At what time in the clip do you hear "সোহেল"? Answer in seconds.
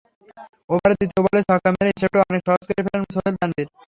3.13-3.35